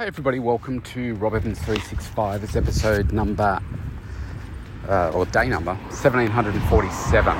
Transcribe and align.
Hey 0.00 0.06
everybody, 0.06 0.38
welcome 0.38 0.80
to 0.80 1.14
Rob 1.16 1.34
Evans 1.34 1.58
365. 1.58 2.44
It's 2.44 2.56
episode 2.56 3.12
number, 3.12 3.60
uh, 4.88 5.10
or 5.10 5.26
day 5.26 5.46
number, 5.46 5.74
1747. 5.74 7.34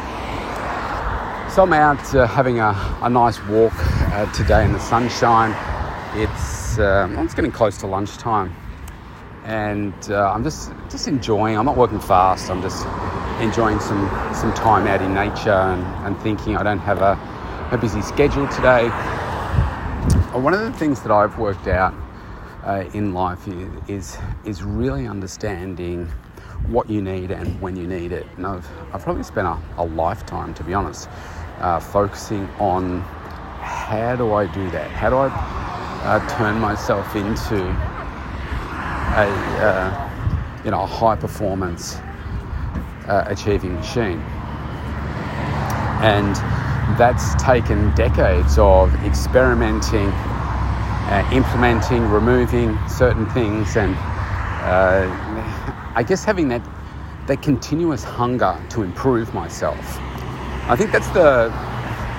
So 1.50 1.62
I'm 1.62 1.72
out 1.72 2.14
uh, 2.14 2.26
having 2.26 2.58
a, 2.60 2.76
a, 3.00 3.08
nice 3.08 3.42
walk 3.46 3.72
uh, 4.12 4.30
today 4.34 4.66
in 4.66 4.74
the 4.74 4.78
sunshine. 4.78 5.52
It's, 6.20 6.78
um, 6.78 7.16
it's 7.20 7.32
getting 7.32 7.50
close 7.50 7.78
to 7.78 7.86
lunchtime 7.86 8.54
and 9.46 9.94
uh, 10.10 10.30
I'm 10.30 10.44
just, 10.44 10.70
just 10.90 11.08
enjoying, 11.08 11.56
I'm 11.56 11.64
not 11.64 11.78
working 11.78 11.98
fast, 11.98 12.50
I'm 12.50 12.60
just 12.60 12.84
enjoying 13.40 13.80
some, 13.80 14.06
some 14.34 14.52
time 14.52 14.86
out 14.86 15.00
in 15.00 15.14
nature 15.14 15.48
and, 15.48 15.82
and 16.06 16.20
thinking 16.20 16.58
I 16.58 16.62
don't 16.62 16.80
have 16.80 17.00
a, 17.00 17.18
a 17.74 17.78
busy 17.78 18.02
schedule 18.02 18.46
today. 18.48 18.90
One 20.38 20.52
of 20.52 20.60
the 20.60 20.72
things 20.74 21.00
that 21.00 21.10
I've 21.10 21.38
worked 21.38 21.66
out 21.66 21.94
uh, 22.64 22.84
in 22.92 23.14
life 23.14 23.46
is 23.88 24.16
is 24.44 24.62
really 24.62 25.06
understanding 25.06 26.06
what 26.68 26.88
you 26.90 27.00
need 27.00 27.30
and 27.30 27.60
when 27.60 27.76
you 27.76 27.86
need 27.86 28.12
it. 28.12 28.26
And 28.36 28.46
I've, 28.46 28.68
I've 28.92 29.02
probably 29.02 29.22
spent 29.22 29.46
a, 29.46 29.58
a 29.78 29.84
lifetime, 29.84 30.52
to 30.54 30.64
be 30.64 30.74
honest, 30.74 31.08
uh, 31.58 31.80
focusing 31.80 32.48
on 32.58 33.00
how 33.60 34.16
do 34.16 34.32
I 34.34 34.46
do 34.46 34.70
that? 34.70 34.90
How 34.90 35.10
do 35.10 35.16
I 35.16 35.28
uh, 36.04 36.36
turn 36.36 36.58
myself 36.58 37.14
into 37.16 37.66
a 39.16 39.28
uh, 39.60 40.10
you 40.64 40.70
know 40.70 40.82
a 40.82 40.86
high 40.86 41.16
performance 41.16 41.96
uh, 43.06 43.24
achieving 43.26 43.74
machine? 43.74 44.20
And 46.02 46.34
that's 46.98 47.34
taken 47.42 47.94
decades 47.94 48.58
of 48.58 48.94
experimenting 49.04 50.10
uh, 51.10 51.28
implementing, 51.32 52.08
removing 52.08 52.78
certain 52.88 53.28
things, 53.30 53.76
and 53.76 53.94
uh, 54.62 55.06
I 55.94 56.04
guess 56.06 56.24
having 56.24 56.48
that 56.48 56.62
that 57.26 57.42
continuous 57.42 58.02
hunger 58.02 58.58
to 58.70 58.82
improve 58.82 59.34
myself. 59.34 59.98
I 60.68 60.76
think 60.76 60.92
that's 60.92 61.08
the 61.10 61.50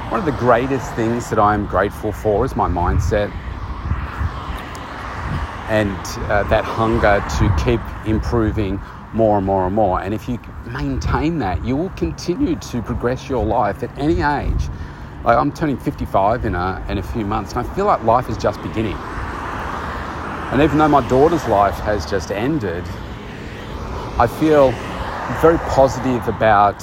one 0.10 0.20
of 0.20 0.26
the 0.26 0.34
greatest 0.34 0.94
things 0.94 1.30
that 1.30 1.40
I'm 1.40 1.66
grateful 1.66 2.12
for 2.12 2.44
is 2.44 2.56
my 2.56 2.68
mindset 2.68 3.32
and 5.70 5.96
uh, 6.30 6.44
that 6.50 6.66
hunger 6.66 7.24
to 7.40 7.64
keep 7.64 7.80
improving 8.06 8.78
more 9.14 9.38
and 9.38 9.46
more 9.46 9.66
and 9.66 9.74
more. 9.74 10.02
And 10.02 10.14
if 10.14 10.28
you 10.28 10.38
maintain 10.66 11.40
that, 11.40 11.64
you 11.64 11.78
will 11.78 11.92
continue 11.92 12.58
to 12.58 12.82
progress 12.82 13.30
your 13.30 13.46
life 13.46 13.84
at 13.84 13.98
any 13.98 14.22
age. 14.22 14.68
Like 15.24 15.38
I'm 15.38 15.52
turning 15.52 15.78
55 15.78 16.46
in 16.46 16.56
a, 16.56 16.84
in 16.90 16.98
a 16.98 17.04
few 17.04 17.26
months, 17.26 17.54
and 17.54 17.66
I 17.66 17.76
feel 17.76 17.86
like 17.86 18.04
life 18.04 18.28
is 18.28 18.38
just 18.38 18.60
beginning. 18.64 18.98
And 20.52 20.62
even 20.62 20.80
though 20.80 20.88
my 20.88 21.08
daughter's 21.08 21.48
life 21.48 21.76
has 21.76 22.10
just 22.10 22.32
ended, 22.32 22.84
I 24.18 24.28
feel 24.28 24.72
very 25.42 25.60
positive 25.70 26.28
about 26.28 26.82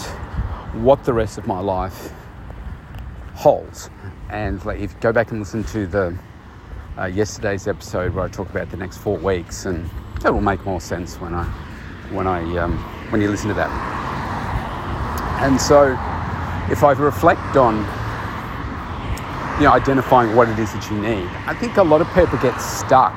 what 0.72 1.02
the 1.04 1.12
rest 1.12 1.36
of 1.36 1.48
my 1.48 1.58
life 1.58 2.12
holds. 3.34 3.90
And 4.30 4.64
like, 4.64 4.78
if 4.78 4.92
you 4.92 4.98
go 5.00 5.12
back 5.12 5.32
and 5.32 5.40
listen 5.40 5.64
to 5.64 5.86
the 5.88 6.16
uh, 6.96 7.06
yesterday's 7.06 7.66
episode 7.66 8.14
where 8.14 8.24
I 8.24 8.28
talk 8.28 8.48
about 8.50 8.70
the 8.70 8.76
next 8.76 8.98
four 8.98 9.18
weeks, 9.18 9.66
and 9.66 9.90
that 10.20 10.32
will 10.32 10.40
make 10.40 10.64
more 10.64 10.80
sense 10.80 11.16
when 11.16 11.34
I 11.34 11.44
when 12.12 12.28
I 12.28 12.40
um, 12.58 12.78
when 13.10 13.20
you 13.20 13.30
listen 13.30 13.48
to 13.48 13.54
that. 13.54 13.70
And 15.42 15.60
so, 15.60 15.90
if 16.72 16.84
I 16.84 16.92
reflect 16.92 17.56
on 17.56 17.84
you 19.58 19.64
know, 19.64 19.72
identifying 19.72 20.36
what 20.36 20.48
it 20.48 20.56
is 20.60 20.72
that 20.72 20.88
you 20.88 20.96
need. 21.00 21.28
I 21.46 21.52
think 21.52 21.78
a 21.78 21.82
lot 21.82 22.00
of 22.00 22.06
people 22.14 22.38
get 22.38 22.56
stuck, 22.60 23.12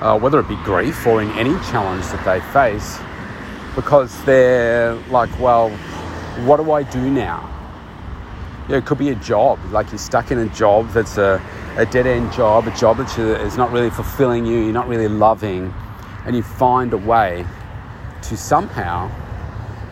uh, 0.00 0.18
whether 0.18 0.40
it 0.40 0.48
be 0.48 0.56
grief 0.64 1.06
or 1.06 1.20
in 1.20 1.30
any 1.32 1.52
challenge 1.70 2.06
that 2.06 2.24
they 2.24 2.40
face, 2.52 2.98
because 3.74 4.24
they're 4.24 4.94
like, 5.10 5.28
well, 5.38 5.68
what 6.46 6.56
do 6.56 6.72
I 6.72 6.84
do 6.84 7.10
now? 7.10 7.52
Know, 8.70 8.76
it 8.76 8.86
could 8.86 8.96
be 8.96 9.10
a 9.10 9.14
job, 9.16 9.58
like 9.72 9.90
you're 9.90 9.98
stuck 9.98 10.30
in 10.30 10.38
a 10.38 10.48
job 10.48 10.88
that's 10.92 11.18
a, 11.18 11.42
a 11.76 11.84
dead 11.84 12.06
end 12.06 12.32
job, 12.32 12.66
a 12.66 12.74
job 12.74 12.96
that 12.96 13.18
is 13.18 13.58
not 13.58 13.70
really 13.72 13.90
fulfilling 13.90 14.46
you, 14.46 14.60
you're 14.60 14.72
not 14.72 14.88
really 14.88 15.06
loving, 15.06 15.72
and 16.24 16.34
you 16.34 16.42
find 16.42 16.94
a 16.94 16.96
way 16.96 17.44
to 18.22 18.38
somehow 18.38 19.10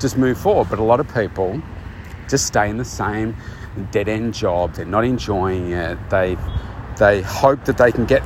just 0.00 0.16
move 0.16 0.38
forward. 0.38 0.71
But 0.71 0.78
a 0.78 0.83
lot 0.83 1.00
of 1.00 1.15
people 1.15 1.60
just 2.31 2.47
stay 2.47 2.71
in 2.71 2.78
the 2.78 2.84
same 2.84 3.37
dead 3.91 4.09
end 4.09 4.35
job. 4.35 4.75
They're 4.75 4.85
not 4.85 5.05
enjoying 5.05 5.73
it. 5.73 5.99
They 6.11 6.37
they 6.99 7.23
hope 7.23 7.65
that 7.65 7.77
they 7.77 7.91
can 7.91 8.05
get 8.05 8.23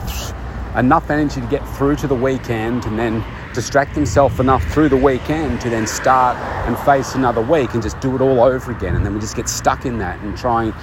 enough 0.76 1.10
energy 1.10 1.40
to 1.40 1.46
get 1.46 1.66
through 1.76 1.96
to 1.96 2.06
the 2.06 2.14
weekend 2.14 2.84
and 2.84 2.98
then 2.98 3.24
distract 3.54 3.94
themselves 3.94 4.38
enough 4.38 4.62
through 4.72 4.90
the 4.90 4.96
weekend 4.96 5.60
to 5.62 5.70
then 5.70 5.86
start 5.86 6.36
and 6.68 6.78
face 6.80 7.14
another 7.14 7.40
week 7.40 7.72
and 7.72 7.82
just 7.82 7.98
do 8.00 8.14
it 8.14 8.20
all 8.20 8.40
over 8.40 8.70
again. 8.70 8.94
And 8.94 9.04
then 9.04 9.14
we 9.14 9.20
just 9.20 9.36
get 9.36 9.48
stuck 9.48 9.86
in 9.86 9.98
that 9.98 10.20
and 10.20 10.36
trying 10.36 10.74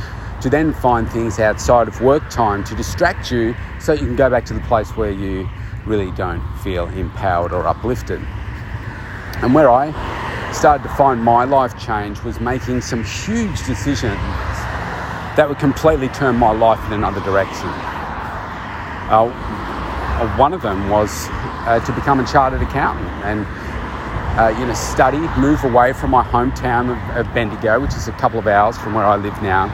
to 0.42 0.50
then 0.50 0.74
find 0.74 1.10
things 1.10 1.40
outside 1.40 1.88
of 1.88 2.02
work 2.02 2.28
time 2.30 2.64
to 2.66 2.76
distract 2.76 3.32
you 3.32 3.56
so 3.80 3.94
you 3.94 4.00
can 4.00 4.16
go 4.16 4.30
back 4.30 4.46
to 4.46 4.54
the 4.54 4.60
place 4.62 4.90
where 4.98 5.12
you 5.12 5.48
really 5.86 6.12
don't 6.12 6.44
feel 6.58 6.88
empowered 6.90 7.54
or 7.54 7.68
uplifted. 7.68 8.22
And 9.42 9.54
where 9.54 9.70
I 9.70 9.92
started 10.52 10.84
to 10.84 10.90
find 10.90 11.22
my 11.22 11.44
life 11.44 11.78
change 11.80 12.22
was 12.24 12.40
making 12.40 12.82
some 12.82 13.04
huge 13.04 13.66
decisions 13.66 14.20
that 15.36 15.50
would 15.50 15.60
completely 15.60 16.08
turn 16.10 16.38
my 16.38 16.52
life 16.52 16.80
in 16.88 16.94
another 16.94 17.20
direction. 17.22 17.68
Uh, 19.12 19.30
uh, 20.16 20.38
one 20.38 20.54
of 20.54 20.62
them 20.62 20.90
was 20.90 21.28
uh, 21.68 21.80
to 21.86 21.92
become 21.92 22.20
a 22.20 22.26
chartered 22.26 22.62
accountant 22.62 23.08
and 23.26 23.46
uh, 24.40 24.58
you 24.60 24.66
know 24.66 24.74
study, 24.74 25.20
move 25.40 25.64
away 25.64 25.94
from 25.94 26.12
my 26.12 26.24
hometown 26.24 26.92
of, 26.92 27.18
of 27.18 27.34
Bendigo, 27.34 27.80
which 27.80 27.94
is 27.96 28.08
a 28.08 28.12
couple 28.14 28.40
of 28.40 28.48
hours 28.48 28.78
from 28.78 28.94
where 28.94 29.06
I 29.06 29.16
live 29.16 29.42
now, 29.42 29.68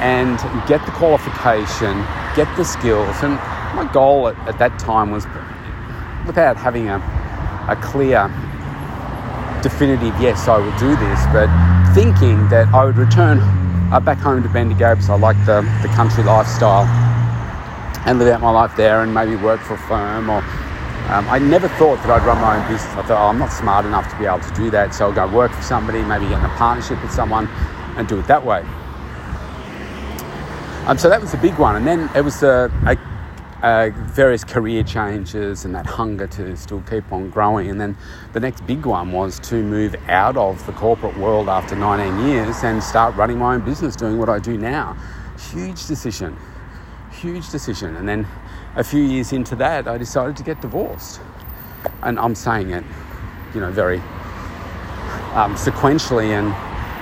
and 0.00 0.38
get 0.68 0.84
the 0.84 0.92
qualification, 0.92 2.04
get 2.34 2.48
the 2.56 2.64
skills. 2.64 3.16
And 3.22 3.34
my 3.74 3.88
goal 3.92 4.28
at, 4.28 4.36
at 4.48 4.58
that 4.58 4.78
time 4.78 5.10
was, 5.10 5.26
without 6.26 6.56
having 6.56 6.88
a, 6.88 6.96
a 7.68 7.76
clear 7.82 8.28
definitive 9.62 10.14
yes, 10.20 10.46
I 10.46 10.58
will 10.58 10.78
do 10.78 10.94
this, 10.96 11.26
but 11.32 11.48
thinking 11.94 12.48
that 12.50 12.68
I 12.74 12.84
would 12.84 12.96
return 12.96 13.38
uh, 13.92 14.00
back 14.00 14.18
home 14.18 14.42
to 14.42 14.48
Bendigo 14.48 14.94
because 14.94 15.10
I 15.10 15.16
like 15.16 15.36
the, 15.46 15.62
the 15.82 15.88
country 15.88 16.24
lifestyle 16.24 16.86
and 18.06 18.18
live 18.18 18.28
out 18.28 18.40
my 18.40 18.50
life 18.50 18.76
there 18.76 19.02
and 19.02 19.12
maybe 19.12 19.36
work 19.36 19.60
for 19.60 19.74
a 19.74 19.78
firm 19.78 20.30
or 20.30 20.42
um, 21.08 21.28
I 21.28 21.38
never 21.38 21.68
thought 21.68 21.96
that 22.02 22.10
I'd 22.10 22.26
run 22.26 22.40
my 22.40 22.56
own 22.58 22.72
business. 22.72 22.92
I 22.94 23.02
thought, 23.02 23.24
oh, 23.24 23.28
I'm 23.28 23.38
not 23.38 23.52
smart 23.52 23.86
enough 23.86 24.10
to 24.10 24.18
be 24.18 24.26
able 24.26 24.40
to 24.40 24.54
do 24.54 24.70
that, 24.72 24.92
so 24.92 25.06
I'll 25.06 25.12
go 25.12 25.28
work 25.32 25.52
for 25.52 25.62
somebody, 25.62 26.02
maybe 26.02 26.26
get 26.26 26.40
in 26.40 26.44
a 26.44 26.48
partnership 26.56 27.00
with 27.00 27.12
someone 27.12 27.46
and 27.96 28.08
do 28.08 28.18
it 28.18 28.26
that 28.26 28.44
way. 28.44 28.62
Um, 30.86 30.98
so 30.98 31.08
that 31.08 31.20
was 31.20 31.32
a 31.32 31.36
big 31.36 31.58
one. 31.58 31.76
And 31.76 31.86
then 31.86 32.10
it 32.16 32.22
was 32.22 32.42
a 32.42 32.72
uh, 33.62 33.90
various 33.94 34.44
career 34.44 34.82
changes 34.82 35.64
and 35.64 35.74
that 35.74 35.86
hunger 35.86 36.26
to 36.26 36.56
still 36.56 36.82
keep 36.82 37.10
on 37.12 37.30
growing. 37.30 37.70
And 37.70 37.80
then 37.80 37.96
the 38.32 38.40
next 38.40 38.66
big 38.66 38.84
one 38.84 39.12
was 39.12 39.38
to 39.40 39.62
move 39.62 39.96
out 40.08 40.36
of 40.36 40.64
the 40.66 40.72
corporate 40.72 41.16
world 41.18 41.48
after 41.48 41.74
19 41.74 42.28
years 42.28 42.62
and 42.62 42.82
start 42.82 43.14
running 43.16 43.38
my 43.38 43.54
own 43.54 43.64
business, 43.64 43.96
doing 43.96 44.18
what 44.18 44.28
I 44.28 44.38
do 44.38 44.58
now. 44.58 44.96
Huge 45.52 45.86
decision, 45.86 46.36
huge 47.10 47.50
decision. 47.50 47.96
And 47.96 48.08
then 48.08 48.26
a 48.76 48.84
few 48.84 49.02
years 49.02 49.32
into 49.32 49.56
that, 49.56 49.88
I 49.88 49.96
decided 49.96 50.36
to 50.36 50.42
get 50.42 50.60
divorced. 50.60 51.20
And 52.02 52.18
I'm 52.18 52.34
saying 52.34 52.70
it, 52.70 52.84
you 53.54 53.60
know, 53.60 53.70
very 53.70 53.98
um, 55.34 55.54
sequentially 55.54 56.30
and 56.30 56.48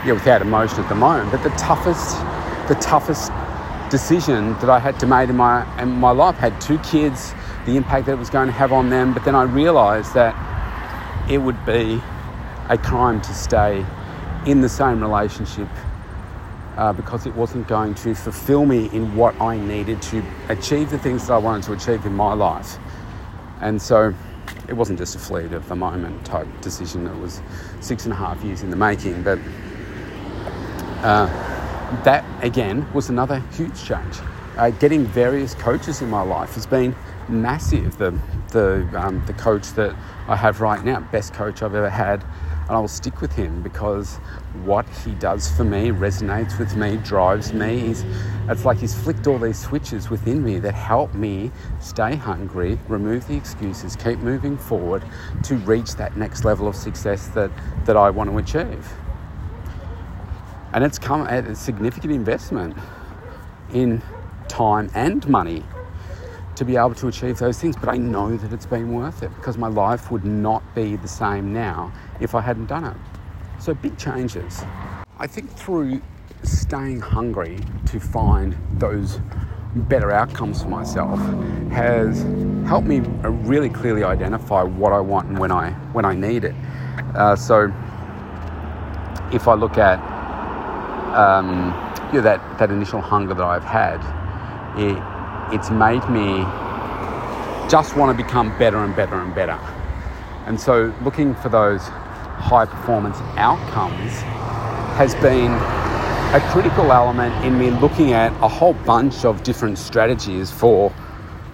yeah, 0.07 0.13
without 0.13 0.43
emotion 0.43 0.81
at 0.81 0.89
the 0.89 0.95
moment. 0.95 1.31
But 1.33 1.43
the 1.43 1.51
toughest, 1.51 2.19
the 2.69 2.77
toughest 2.81 3.33
decision 3.95 4.55
that 4.55 4.69
I 4.69 4.81
had 4.81 4.99
to 4.99 5.07
make 5.07 5.29
in 5.29 5.37
my 5.37 5.63
in 5.81 5.89
my 5.89 6.11
life. 6.11 6.35
I 6.39 6.51
had 6.51 6.61
two 6.61 6.79
kids, 6.79 7.33
the 7.65 7.77
impact 7.77 8.07
that 8.07 8.13
it 8.15 8.19
was 8.19 8.29
going 8.29 8.49
to 8.49 8.53
have 8.53 8.73
on 8.73 8.91
them. 8.91 9.15
But 9.15 9.25
then 9.25 9.37
I 9.37 9.45
realised 9.45 10.15
that 10.15 10.35
it 11.31 11.39
would 11.39 11.65
be 11.65 12.03
a 12.69 12.77
crime 12.77 13.21
to 13.21 13.33
stay 13.33 13.87
in 14.47 14.63
the 14.63 14.69
same 14.69 15.01
relationship 15.01 15.69
uh, 16.77 16.93
because 16.93 17.25
it 17.25 17.37
wasn't 17.37 17.69
going 17.69 17.95
to 17.95 18.17
fulfill 18.17 18.67
me 18.67 18.91
in 18.93 19.15
what 19.15 19.41
I 19.41 19.59
needed 19.59 20.03
to 20.11 20.25
achieve 20.49 20.91
the 20.91 20.99
things 20.99 21.29
that 21.29 21.35
I 21.35 21.39
wanted 21.39 21.63
to 21.67 21.73
achieve 21.75 22.05
in 22.05 22.17
my 22.17 22.35
life. 22.35 22.79
And 23.61 23.81
so 23.81 24.13
it 24.67 24.73
wasn't 24.73 24.99
just 24.99 25.15
a 25.15 25.21
fleet 25.21 25.53
of 25.53 25.69
the 25.69 25.77
moment 25.77 26.27
type 26.27 26.49
decision. 26.63 27.07
It 27.07 27.17
was 27.19 27.41
six 27.81 28.07
and 28.07 28.13
a 28.13 28.17
half 28.17 28.43
years 28.43 28.65
in 28.65 28.71
the 28.71 28.77
making. 28.77 29.23
But 29.23 29.39
uh, 31.05 31.54
that 32.05 32.25
again 32.45 32.91
was 32.93 33.09
another 33.09 33.41
huge 33.53 33.83
change. 33.85 34.19
Uh, 34.57 34.71
getting 34.71 35.05
various 35.05 35.55
coaches 35.55 36.01
in 36.01 36.09
my 36.09 36.23
life 36.23 36.55
has 36.55 36.67
been 36.67 36.95
massive. 37.29 37.99
The 37.99 38.19
the 38.53 38.89
um, 38.95 39.25
the 39.27 39.33
coach 39.35 39.73
that 39.73 39.95
I 40.29 40.37
have 40.37 40.61
right 40.61 40.85
now, 40.85 41.01
best 41.01 41.35
coach 41.35 41.63
I've 41.63 41.75
ever 41.75 41.91
had, 41.91 42.25
and 42.69 42.71
I 42.71 42.79
will 42.79 42.89
stick 42.89 43.21
with 43.21 43.33
him 43.33 43.63
because 43.63 44.17
what 44.65 44.89
he 45.05 45.13
does 45.13 45.51
for 45.55 45.65
me 45.65 45.91
resonates 45.91 46.59
with 46.59 46.77
me, 46.77 46.97
drives 46.99 47.53
me. 47.53 47.79
He's, 47.79 48.05
it's 48.49 48.65
like 48.65 48.79
he's 48.79 48.95
flicked 48.95 49.27
all 49.27 49.39
these 49.39 49.59
switches 49.59 50.09
within 50.09 50.43
me 50.43 50.59
that 50.61 50.75
help 50.75 51.13
me 51.15 51.51
stay 51.81 52.17
hungry, 52.17 52.79
remove 52.89 53.27
the 53.27 53.37
excuses, 53.37 53.97
keep 53.97 54.19
moving 54.19 54.57
forward 54.57 55.05
to 55.43 55.57
reach 55.57 55.97
that 55.97 56.17
next 56.17 56.45
level 56.45 56.67
of 56.67 56.75
success 56.75 57.29
that, 57.29 57.51
that 57.85 57.97
I 57.97 58.09
want 58.11 58.31
to 58.31 58.39
achieve. 58.39 58.89
And 60.75 60.83
it's 60.83 60.99
come 60.99 61.25
at 61.29 61.47
a 61.47 61.55
significant 61.55 62.13
investment 62.13 62.77
in 63.73 64.03
time 64.49 64.91
and 64.93 65.27
money 65.29 65.63
to 66.57 66.65
be 66.65 66.77
able 66.77 66.97
to 66.97 67.07
achieve 67.07 67.39
those 67.39 67.61
things, 67.61 67.77
but 67.77 67.89
I 67.89 67.97
know 67.97 68.37
that 68.37 68.53
it's 68.53 68.67
been 68.67 68.93
worth 68.93 69.23
it 69.23 69.33
because 69.37 69.57
my 69.57 69.69
life 69.69 70.11
would 70.11 70.25
not 70.25 70.63
be 70.75 70.97
the 70.97 71.07
same 71.07 71.53
now 71.53 71.93
if 72.21 72.35
I 72.35 72.41
hadn't 72.41 72.67
done 72.67 72.85
it. 72.87 72.97
So, 73.61 73.73
big 73.73 73.97
changes. 73.97 74.65
I 75.17 75.29
think 75.29 75.49
through 75.49 76.03
staying 76.43 77.01
hungry 77.01 77.61
to 77.87 78.01
find 78.01 78.57
those 78.79 79.21
better 79.77 80.11
outcomes 80.11 80.63
for 80.63 80.69
myself 80.69 81.21
has 81.71 82.23
helped 82.67 82.89
me 82.89 82.99
really 83.01 83.69
clearly 83.69 84.03
identify 84.03 84.65
what 84.65 84.93
I 84.93 84.99
want 84.99 85.29
and 85.29 85.39
when 85.39 85.53
I 85.53 85.71
when 85.93 86.05
I 86.05 86.15
need 86.15 86.43
it. 86.43 86.55
Uh, 87.15 87.37
so, 87.37 87.73
if 89.33 89.47
I 89.47 89.55
look 89.55 89.79
at 89.79 90.14
um, 91.15 91.73
you 92.09 92.19
know, 92.19 92.23
that 92.23 92.59
that 92.59 92.71
initial 92.71 93.01
hunger 93.01 93.35
that 93.35 93.45
I've 93.45 93.65
had, 93.65 94.01
it 94.79 94.99
it's 95.55 95.71
made 95.71 96.09
me 96.09 96.45
just 97.71 97.97
want 97.97 98.17
to 98.17 98.25
become 98.25 98.57
better 98.59 98.79
and 98.79 98.95
better 98.95 99.17
and 99.17 99.35
better. 99.35 99.59
And 100.47 100.61
so 100.61 100.93
looking 101.03 101.35
for 101.37 101.49
those 101.49 101.83
high 101.83 102.67
performance 102.67 103.19
outcomes 103.37 104.13
has 104.99 105.15
been 105.17 105.53
a 106.35 106.41
critical 106.51 106.93
element 106.93 107.33
in 107.45 107.59
me 107.59 107.71
looking 107.71 108.13
at 108.13 108.33
a 108.43 108.49
whole 108.49 108.75
bunch 108.75 109.25
of 109.25 109.43
different 109.43 109.79
strategies 109.79 110.51
for 110.51 110.93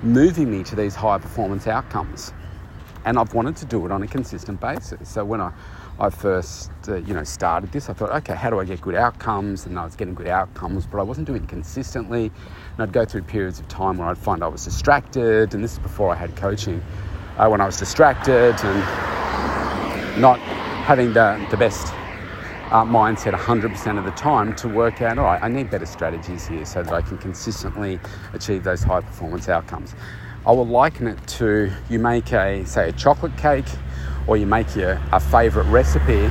moving 0.02 0.50
me 0.50 0.64
to 0.64 0.74
these 0.74 0.94
high 0.94 1.18
performance 1.18 1.66
outcomes. 1.66 2.32
And 3.04 3.18
I've 3.18 3.34
wanted 3.34 3.56
to 3.56 3.66
do 3.66 3.86
it 3.86 3.92
on 3.92 4.02
a 4.02 4.06
consistent 4.06 4.60
basis. 4.60 5.08
So 5.08 5.24
when 5.24 5.40
I 5.40 5.52
I 6.00 6.08
first, 6.08 6.70
uh, 6.88 6.96
you 6.96 7.12
know, 7.12 7.24
started 7.24 7.72
this, 7.72 7.90
I 7.90 7.92
thought, 7.92 8.10
okay, 8.10 8.34
how 8.34 8.48
do 8.48 8.58
I 8.58 8.64
get 8.64 8.80
good 8.80 8.94
outcomes? 8.94 9.66
And 9.66 9.78
I 9.78 9.84
was 9.84 9.96
getting 9.96 10.14
good 10.14 10.28
outcomes, 10.28 10.86
but 10.86 10.98
I 10.98 11.02
wasn't 11.02 11.26
doing 11.26 11.42
it 11.42 11.48
consistently. 11.48 12.24
And 12.72 12.82
I'd 12.82 12.92
go 12.92 13.04
through 13.04 13.22
periods 13.22 13.60
of 13.60 13.68
time 13.68 13.98
where 13.98 14.08
I'd 14.08 14.16
find 14.16 14.42
I 14.42 14.48
was 14.48 14.64
distracted, 14.64 15.52
and 15.52 15.62
this 15.62 15.74
is 15.74 15.78
before 15.78 16.10
I 16.10 16.14
had 16.14 16.34
coaching, 16.36 16.82
uh, 17.36 17.48
when 17.48 17.60
I 17.60 17.66
was 17.66 17.76
distracted 17.76 18.54
and 18.64 20.20
not 20.20 20.38
having 20.38 21.12
the, 21.12 21.46
the 21.50 21.58
best 21.58 21.92
uh, 22.70 22.82
mindset 22.82 23.34
100% 23.34 23.98
of 23.98 24.04
the 24.04 24.10
time 24.12 24.56
to 24.56 24.68
work 24.68 25.02
out, 25.02 25.18
all 25.18 25.24
right, 25.24 25.42
I 25.42 25.48
need 25.48 25.70
better 25.70 25.86
strategies 25.86 26.46
here 26.46 26.64
so 26.64 26.82
that 26.82 26.94
I 26.94 27.02
can 27.02 27.18
consistently 27.18 28.00
achieve 28.32 28.64
those 28.64 28.82
high 28.82 29.02
performance 29.02 29.50
outcomes. 29.50 29.94
I 30.46 30.52
will 30.52 30.66
liken 30.66 31.08
it 31.08 31.18
to 31.26 31.70
you 31.90 31.98
make 31.98 32.32
a, 32.32 32.64
say, 32.64 32.88
a 32.88 32.92
chocolate 32.92 33.36
cake 33.36 33.66
or 34.26 34.36
you 34.36 34.46
make 34.46 34.74
your 34.76 35.00
a 35.12 35.20
favorite 35.20 35.66
recipe 35.66 36.30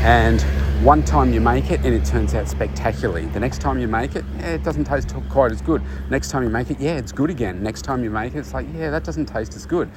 and 0.00 0.42
one 0.84 1.02
time 1.02 1.32
you 1.32 1.40
make 1.40 1.70
it 1.70 1.80
and 1.84 1.94
it 1.94 2.04
turns 2.04 2.34
out 2.34 2.48
spectacularly. 2.48 3.24
The 3.26 3.40
next 3.40 3.60
time 3.60 3.78
you 3.78 3.88
make 3.88 4.14
it, 4.14 4.24
yeah, 4.38 4.54
it 4.54 4.62
doesn't 4.62 4.84
taste 4.84 5.12
quite 5.30 5.50
as 5.50 5.62
good. 5.62 5.82
Next 6.10 6.30
time 6.30 6.42
you 6.42 6.50
make 6.50 6.70
it, 6.70 6.78
yeah, 6.78 6.96
it's 6.96 7.12
good 7.12 7.30
again. 7.30 7.62
Next 7.62 7.82
time 7.82 8.04
you 8.04 8.10
make 8.10 8.34
it, 8.34 8.38
it's 8.38 8.52
like, 8.52 8.66
yeah, 8.74 8.90
that 8.90 9.02
doesn't 9.02 9.26
taste 9.26 9.56
as 9.56 9.64
good. 9.64 9.90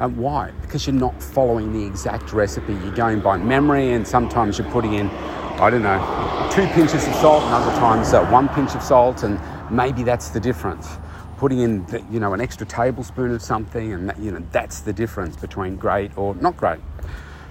Um, 0.00 0.16
why? 0.16 0.50
Because 0.62 0.86
you're 0.86 0.96
not 0.96 1.22
following 1.22 1.72
the 1.72 1.84
exact 1.84 2.32
recipe. 2.32 2.72
You're 2.72 2.92
going 2.92 3.20
by 3.20 3.36
memory, 3.36 3.92
and 3.92 4.08
sometimes 4.08 4.58
you're 4.58 4.70
putting 4.70 4.94
in, 4.94 5.08
I 5.10 5.68
don't 5.70 5.82
know, 5.82 6.48
two 6.50 6.66
pinches 6.68 7.06
of 7.06 7.14
salt, 7.16 7.44
and 7.44 7.52
other 7.52 7.78
times 7.78 8.12
uh, 8.14 8.24
one 8.26 8.48
pinch 8.48 8.74
of 8.74 8.82
salt, 8.82 9.22
and 9.22 9.38
maybe 9.70 10.02
that's 10.02 10.30
the 10.30 10.40
difference 10.40 10.96
putting 11.42 11.58
in 11.58 11.84
the, 11.86 12.00
you 12.08 12.20
know 12.20 12.32
an 12.34 12.40
extra 12.40 12.64
tablespoon 12.64 13.32
of 13.32 13.42
something 13.42 13.92
and 13.92 14.08
that, 14.08 14.16
you 14.20 14.30
know 14.30 14.40
that's 14.52 14.82
the 14.82 14.92
difference 14.92 15.34
between 15.34 15.74
great 15.74 16.16
or 16.16 16.36
not 16.36 16.56
great. 16.56 16.78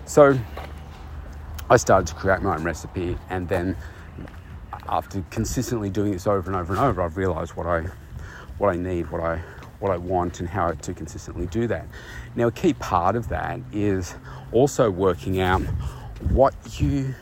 So 0.05 0.39
i 1.69 1.75
started 1.75 2.07
to 2.07 2.15
create 2.15 2.41
my 2.41 2.55
own 2.55 2.63
recipe 2.63 3.17
and 3.29 3.49
then 3.49 3.75
after 4.87 5.21
consistently 5.29 5.89
doing 5.89 6.13
this 6.13 6.25
over 6.25 6.49
and 6.49 6.57
over 6.57 6.71
and 6.71 6.81
over 6.81 7.01
i've 7.01 7.17
realized 7.17 7.51
what 7.55 7.67
i 7.67 7.81
what 8.59 8.73
i 8.73 8.77
need 8.77 9.11
what 9.11 9.19
i 9.19 9.35
what 9.79 9.91
i 9.91 9.97
want 9.97 10.39
and 10.39 10.47
how 10.47 10.71
to 10.71 10.93
consistently 10.93 11.47
do 11.47 11.67
that. 11.67 11.85
Now 12.37 12.47
a 12.47 12.51
key 12.51 12.71
part 12.71 13.17
of 13.17 13.27
that 13.27 13.59
is 13.73 14.15
also 14.53 14.89
working 14.89 15.41
out 15.41 15.63
what 16.29 16.53
you 16.79 17.13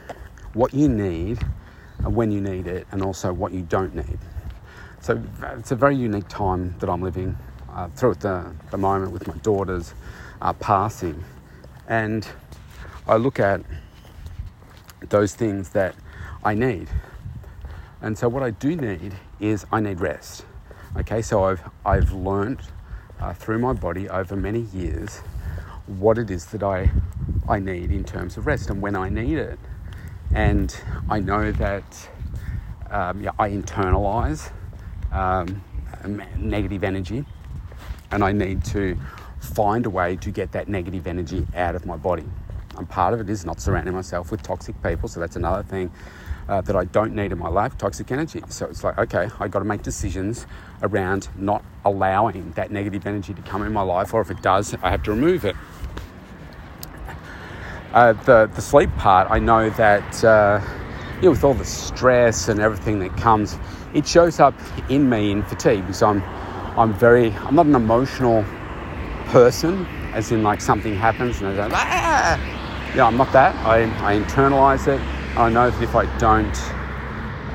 what 0.54 0.72
you 0.76 0.88
need 0.88 1.40
and 1.98 2.16
when 2.16 2.30
you 2.30 2.42
need 2.42 2.68
it 2.68 2.86
and 2.92 3.02
also 3.02 3.34
what 3.34 3.54
you 3.54 3.64
don't 3.64 3.96
need 3.96 4.20
so 5.02 5.22
it's 5.58 5.72
a 5.72 5.76
very 5.76 5.96
unique 5.96 6.28
time 6.28 6.76
that 6.80 6.90
I'm 6.90 7.02
living 7.02 7.38
uh, 7.72 7.88
through 7.90 8.12
at 8.12 8.20
the, 8.22 8.54
the 8.72 8.78
moment 8.78 9.12
with 9.12 9.28
my 9.28 9.36
daughters 9.38 9.94
uh, 10.42 10.54
passing. 10.54 11.24
And 11.88 12.28
I 13.08 13.16
look 13.16 13.40
at 13.40 13.62
those 15.08 15.36
things 15.36 15.70
that 15.70 15.96
I 16.44 16.54
need. 16.54 16.90
And 18.02 18.18
so 18.18 18.28
what 18.28 18.44
I 18.44 18.52
do 18.52 18.76
need 18.76 19.14
is 19.40 19.66
I 19.72 19.80
need 19.80 20.00
rest. 20.00 20.46
Okay, 20.98 21.22
so 21.22 21.46
I've, 21.46 21.62
I've 21.86 22.12
learned 22.12 22.62
uh, 23.20 23.34
through 23.34 23.60
my 23.60 23.74
body 23.74 24.10
over 24.10 24.36
many 24.36 24.62
years 24.74 25.20
what 25.88 26.18
it 26.18 26.30
is 26.30 26.46
that 26.48 26.64
I, 26.64 26.92
I 27.48 27.60
need 27.60 27.92
in 27.92 28.04
terms 28.04 28.38
of 28.38 28.48
rest 28.48 28.70
and 28.70 28.82
when 28.82 28.96
I 28.96 29.10
need 29.10 29.38
it. 29.38 29.60
And 30.34 30.76
I 31.10 31.20
know 31.20 31.52
that 31.54 32.10
um, 32.92 33.22
yeah, 33.22 33.32
I 33.40 33.50
internalize 33.50 34.52
um, 35.12 35.62
negative 36.38 36.84
energy, 36.84 37.26
and 38.12 38.24
I 38.24 38.32
need 38.32 38.64
to 38.66 38.98
find 39.40 39.86
a 39.86 39.90
way 39.90 40.16
to 40.18 40.32
get 40.32 40.52
that 40.52 40.68
negative 40.68 41.08
energy 41.08 41.46
out 41.56 41.76
of 41.76 41.86
my 41.86 41.98
body. 41.98 42.26
And 42.78 42.90
part 42.90 43.14
of 43.14 43.20
it 43.20 43.30
is 43.30 43.46
not 43.46 43.60
surrounding 43.60 43.94
myself 43.94 44.32
with 44.32 44.42
toxic 44.42 44.82
people, 44.84 45.10
so 45.10 45.20
that's 45.20 45.36
another 45.36 45.64
thing 45.64 45.92
uh, 46.48 46.62
that 46.62 46.76
I 46.76 46.86
don't 46.86 47.16
need 47.16 47.32
in 47.32 47.38
my 47.38 47.50
life 47.50 47.78
toxic 47.78 48.12
energy. 48.12 48.42
So 48.50 48.66
it's 48.66 48.84
like, 48.84 48.98
okay, 48.98 49.30
I 49.40 49.48
got 49.48 49.60
to 49.60 49.66
make 49.66 49.82
decisions 49.82 50.46
around 50.82 51.30
not 51.38 51.64
allowing 51.86 52.52
that 52.52 52.72
negative 52.72 53.06
energy 53.06 53.34
to 53.34 53.42
come 53.42 53.64
in 53.64 53.74
my 53.74 53.82
life, 53.82 54.14
or 54.14 54.22
if 54.22 54.32
it 54.32 54.42
does, 54.42 54.74
I 54.82 54.90
have 54.90 55.04
to 55.04 55.12
remove 55.12 55.46
it. 55.46 55.56
Uh, 57.94 58.14
the, 58.14 58.50
the 58.54 58.62
sleep 58.62 58.96
part, 58.98 59.30
I 59.32 59.40
know 59.40 59.70
that. 59.72 60.24
Uh, 60.24 60.62
you 61.20 61.26
know, 61.26 61.32
with 61.32 61.44
all 61.44 61.54
the 61.54 61.66
stress 61.66 62.48
and 62.48 62.62
everything 62.62 63.00
that 63.00 63.16
comes, 63.18 63.58
it 63.94 64.08
shows 64.08 64.40
up 64.40 64.54
in 64.90 65.10
me 65.10 65.32
in 65.32 65.44
fatigue 65.44 65.82
because 65.82 66.04
I'm, 66.04 66.22
I'm 66.78 66.94
very, 66.94 67.32
I'm 67.32 67.56
not 67.56 67.66
an 67.66 67.76
emotional 67.76 68.46
person, 69.26 69.86
as 70.14 70.32
in 70.32 70.44
like 70.44 70.62
something 70.62 70.96
happens 70.96 71.42
and 71.42 71.48
I 71.50 71.68
go, 71.68 71.76
ah! 71.76 72.94
Yeah, 72.96 73.06
I'm 73.06 73.18
not 73.18 73.32
that. 73.34 73.56
I, 73.66 73.84
I 74.06 74.20
internalize 74.20 74.88
it. 74.88 75.00
I 75.38 75.50
know 75.50 75.70
that 75.70 75.84
if 75.84 75.96
I 75.96 76.06
don't, 76.18 76.56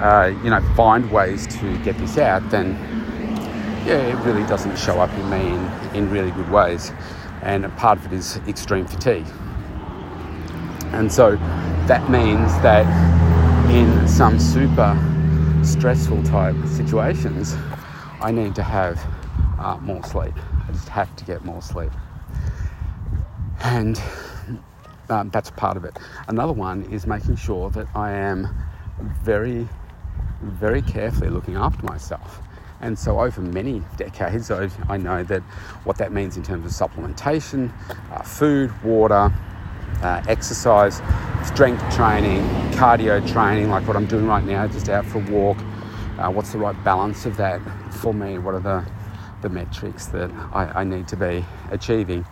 uh, 0.01 0.33
you 0.45 0.51
know, 0.51 0.61
find 0.77 1.11
ways 1.11 1.47
to 1.59 1.79
get 1.79 1.99
this 1.99 2.19
out, 2.19 2.49
then 2.51 2.73
yeah, 3.85 3.97
it 3.97 4.25
really 4.25 4.47
doesn't 4.47 4.79
show 4.79 5.01
up 5.01 5.13
in 5.13 5.31
me 5.31 5.47
in, 5.47 5.97
in 5.97 6.11
really 6.11 6.31
good 6.31 6.51
ways. 6.51 6.93
And 7.43 7.65
part 7.77 7.99
of 7.99 8.07
it 8.07 8.13
is 8.13 8.37
extreme 8.49 8.87
fatigue. 8.87 9.27
And 10.93 11.13
so 11.13 11.37
that 11.87 12.09
means 12.09 12.53
that 12.63 12.87
in 13.71 14.07
some 14.07 14.39
super 14.39 14.97
stressful 15.65 16.23
type 16.25 16.57
situations, 16.67 17.57
I 18.21 18.31
need 18.31 18.55
to 18.55 18.63
have 18.63 19.01
uh, 19.59 19.79
more 19.79 20.03
sleep. 20.05 20.35
I 20.69 20.73
just 20.73 20.89
have 20.89 21.15
to 21.17 21.25
get 21.25 21.45
more 21.45 21.63
sleep. 21.63 21.91
And 23.63 24.01
um, 25.09 25.31
that's 25.31 25.51
part 25.51 25.77
of 25.77 25.85
it. 25.85 25.99
Another 26.29 26.53
one 26.53 26.85
is 26.93 27.07
making 27.07 27.37
sure 27.37 27.71
that 27.71 27.87
I 27.95 28.13
am 28.13 28.49
very, 29.23 29.69
very 30.43 30.83
carefully 30.83 31.31
looking 31.31 31.57
after 31.57 31.85
myself. 31.85 32.41
And 32.81 32.99
so, 32.99 33.21
over 33.21 33.41
many 33.41 33.83
decades, 33.97 34.51
I, 34.51 34.69
I 34.89 34.99
know 34.99 35.23
that 35.25 35.43
what 35.85 35.97
that 35.99 36.13
means 36.13 36.37
in 36.37 36.43
terms 36.43 36.67
of 36.67 36.91
supplementation, 36.91 37.73
uh, 38.11 38.23
food, 38.23 38.71
water, 38.83 39.33
uh, 40.03 40.23
exercise, 40.29 41.01
strength 41.45 41.95
training, 41.95 42.41
cardio 42.73 43.27
training, 43.31 43.69
like 43.69 43.87
what 43.87 43.97
I'm 43.97 44.07
doing 44.07 44.27
right 44.27 44.43
now, 44.43 44.67
just 44.67 44.89
out 44.89 45.05
for 45.05 45.19
a 45.19 45.31
walk. 45.31 45.59
Uh, 46.19 46.31
what's 46.31 46.53
the 46.53 46.59
right 46.59 46.85
balance 46.85 47.27
of 47.27 47.37
that 47.37 47.61
for 47.93 48.15
me? 48.15 48.39
What 48.39 48.55
are 48.55 48.61
the, 48.61 48.85
the 49.43 49.49
metrics 49.49 50.07
that 50.07 50.31
I, 50.53 50.81
I 50.81 50.85
need 50.85 51.07
to 51.09 51.17
be 51.17 51.45
achieving 51.71 52.25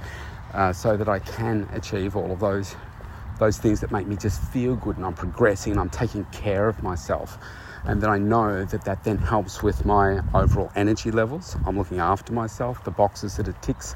uh, 0.54 0.72
so 0.72 0.96
that 0.96 1.08
I 1.08 1.18
can 1.18 1.68
achieve 1.72 2.16
all 2.16 2.32
of 2.32 2.40
those, 2.40 2.74
those 3.38 3.58
things 3.58 3.80
that 3.80 3.92
make 3.92 4.06
me 4.06 4.16
just 4.16 4.40
feel 4.50 4.76
good 4.76 4.96
and 4.96 5.04
I'm 5.04 5.14
progressing 5.14 5.72
and 5.72 5.80
I'm 5.80 5.90
taking 5.90 6.24
care 6.26 6.68
of 6.68 6.82
myself. 6.82 7.38
And 7.84 8.00
then 8.00 8.10
I 8.10 8.18
know 8.18 8.64
that 8.64 8.84
that 8.84 9.04
then 9.04 9.18
helps 9.18 9.62
with 9.62 9.84
my 9.84 10.20
overall 10.34 10.72
energy 10.74 11.10
levels. 11.10 11.56
I'm 11.66 11.76
looking 11.76 11.98
after 11.98 12.32
myself. 12.32 12.82
The 12.84 12.90
boxes 12.90 13.36
that 13.36 13.46
it 13.46 13.60
ticks 13.60 13.94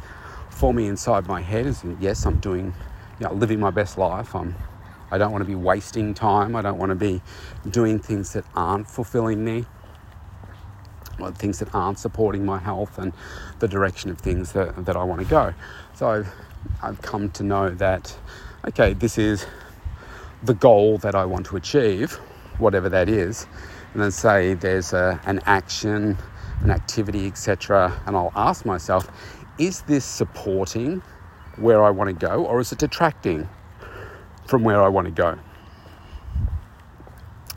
for 0.51 0.75
me 0.75 0.89
inside 0.89 1.27
my 1.27 1.41
head 1.41 1.67
is 1.67 1.83
yes, 2.01 2.27
I'm 2.27 2.39
doing 2.39 2.75
you 3.19 3.27
know, 3.27 3.33
living 3.33 3.59
my 3.59 3.71
best 3.71 3.97
life. 3.97 4.35
I'm 4.35 4.55
I 5.11 5.19
don't 5.19 5.33
want 5.33 5.43
to 5.43 5.49
be 5.49 5.55
wasting 5.55 6.15
time. 6.15 6.57
I 6.57 6.63
don't 6.63 6.79
want 6.79 6.91
to 6.91 6.97
be 6.97 7.23
doing 7.71 7.99
things 7.99 8.33
that 8.33 8.45
aren't 8.55 8.89
fulfilling 8.89 9.45
me, 9.45 9.65
or 11.21 11.33
things 11.33 11.59
that 11.61 11.75
aren't 11.75 11.99
supporting 11.99 12.45
my 12.45 12.59
health 12.59 12.99
and 12.99 13.13
the 13.59 13.69
direction 13.69 14.11
of 14.11 14.19
things 14.19 14.53
that, 14.53 14.85
that 14.85 14.97
I 14.97 15.05
want 15.05 15.21
to 15.23 15.27
go. 15.27 15.55
So 15.95 16.09
I've, 16.09 16.29
I've 16.83 17.03
come 17.03 17.31
to 17.33 17.43
know 17.43 17.71
that, 17.71 18.17
okay, 18.67 18.93
this 18.95 19.19
is 19.19 19.47
the 20.43 20.55
goal 20.55 20.99
that 20.99 21.15
I 21.15 21.25
want 21.25 21.47
to 21.47 21.57
achieve, 21.57 22.13
whatever 22.59 22.89
that 22.91 23.09
is. 23.09 23.47
And 23.95 24.03
then 24.03 24.11
say 24.11 24.55
there's 24.55 24.93
a, 24.93 25.21
an 25.25 25.41
action, 25.47 26.19
an 26.61 26.71
activity, 26.71 27.27
etc. 27.27 27.99
And 28.07 28.17
I'll 28.17 28.33
ask 28.35 28.67
myself, 28.67 29.09
is 29.59 29.83
this 29.83 30.05
supporting 30.05 31.03
where 31.57 31.83
I 31.83 31.91
want 31.91 32.09
to 32.09 32.27
go 32.27 32.45
or 32.45 32.61
is 32.61 32.73
it 32.73 32.79
detracting 32.79 33.49
from 34.47 34.65
where 34.65 34.83
I 34.83 34.89
want 34.89 35.07
to 35.07 35.11
go? 35.11 35.39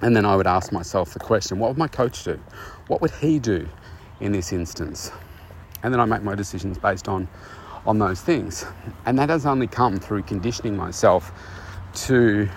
And 0.02 0.16
then 0.16 0.26
I 0.26 0.36
would 0.36 0.48
ask 0.48 0.72
myself 0.72 1.14
the 1.14 1.20
question 1.20 1.60
what 1.60 1.70
would 1.70 1.78
my 1.78 1.88
coach 1.88 2.24
do? 2.24 2.40
What 2.88 3.02
would 3.02 3.12
he 3.12 3.40
do 3.40 3.68
in 4.20 4.32
this 4.32 4.52
instance? 4.52 5.12
And 5.84 5.94
then 5.94 6.00
I 6.00 6.06
make 6.06 6.24
my 6.24 6.36
decisions 6.36 6.78
based 6.78 7.08
on, 7.08 7.28
on 7.86 8.00
those 8.00 8.22
things. 8.22 8.66
And 9.06 9.18
that 9.20 9.30
has 9.30 9.46
only 9.46 9.68
come 9.68 9.98
through 9.98 10.24
conditioning 10.24 10.76
myself 10.76 11.32
to 12.06 12.50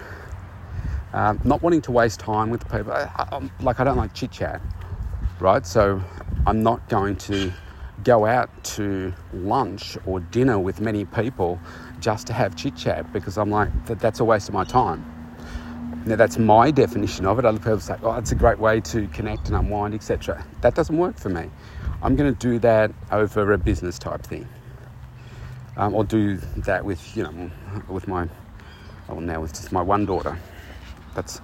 uh, 1.12 1.34
not 1.44 1.62
wanting 1.62 1.82
to 1.82 1.92
waste 1.92 2.20
time 2.20 2.50
with 2.50 2.68
people. 2.70 2.92
I, 2.92 3.08
I, 3.16 3.50
like, 3.60 3.80
I 3.80 3.84
don't 3.84 3.96
like 3.96 4.14
chit 4.14 4.30
chat, 4.30 4.60
right? 5.40 5.64
So 5.66 6.02
I'm 6.46 6.62
not 6.62 6.88
going 6.88 7.16
to 7.16 7.52
go 8.02 8.26
out 8.26 8.50
to 8.64 9.12
lunch 9.32 9.96
or 10.06 10.20
dinner 10.20 10.58
with 10.58 10.80
many 10.80 11.04
people 11.04 11.60
just 12.02 12.26
to 12.26 12.32
have 12.34 12.54
chit 12.56 12.76
chat 12.76 13.10
because 13.12 13.38
I'm 13.38 13.50
like, 13.50 13.70
that, 13.86 14.00
that's 14.00 14.20
a 14.20 14.24
waste 14.24 14.48
of 14.48 14.54
my 14.54 14.64
time. 14.64 15.04
Now, 16.04 16.16
that's 16.16 16.36
my 16.36 16.70
definition 16.70 17.26
of 17.26 17.38
it. 17.38 17.44
Other 17.44 17.58
people 17.58 17.80
say, 17.80 17.96
oh, 18.02 18.16
it's 18.16 18.32
a 18.32 18.34
great 18.34 18.58
way 18.58 18.80
to 18.80 19.06
connect 19.08 19.46
and 19.46 19.56
unwind, 19.56 19.94
etc. 19.94 20.44
That 20.60 20.74
doesn't 20.74 20.98
work 20.98 21.16
for 21.16 21.28
me. 21.28 21.48
I'm 22.02 22.16
going 22.16 22.34
to 22.34 22.38
do 22.38 22.58
that 22.58 22.92
over 23.12 23.52
a 23.52 23.58
business 23.58 23.98
type 23.98 24.24
thing. 24.24 24.48
Um, 25.76 25.94
or 25.94 26.04
do 26.04 26.36
that 26.58 26.84
with, 26.84 27.16
you 27.16 27.22
know, 27.22 27.50
with 27.88 28.08
my, 28.08 28.28
well, 29.08 29.20
now 29.20 29.40
with 29.40 29.54
just 29.54 29.72
my 29.72 29.80
one 29.80 30.04
daughter. 30.04 30.36
That's 31.14 31.40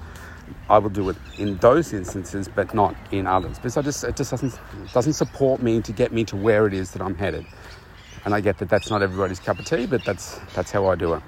I 0.69 0.79
will 0.79 0.91
do 0.91 1.09
it 1.11 1.17
in 1.39 1.57
those 1.59 1.93
instances, 1.93 2.49
but 2.49 2.75
not 2.75 2.95
in 3.11 3.27
others, 3.27 3.59
because 3.59 3.77
I 3.77 3.83
just 3.83 4.05
it 4.05 4.17
just 4.17 4.31
doesn't 4.31 4.59
doesn't 4.93 5.13
support 5.15 5.63
me 5.63 5.81
to 5.83 5.93
get 5.93 6.13
me 6.13 6.25
to 6.25 6.37
where 6.37 6.67
it 6.67 6.75
is 6.75 6.93
that 6.93 7.03
I'm 7.03 7.15
headed. 7.15 7.47
And 8.29 8.35
I 8.35 8.43
get 8.43 8.59
that 8.59 8.69
that's 8.69 8.91
not 8.91 9.01
everybody's 9.01 9.41
cup 9.41 9.59
of 9.59 9.65
tea, 9.65 9.87
but 9.87 10.05
that's 10.05 10.39
that's 10.53 10.71
how 10.71 10.85
I 10.85 10.97
do 10.97 11.15
it. 11.15 11.23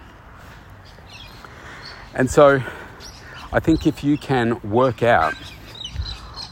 And 2.15 2.31
so, 2.31 2.63
I 3.55 3.59
think 3.59 3.87
if 3.87 4.05
you 4.05 4.19
can 4.19 4.61
work 4.61 5.03
out 5.03 5.33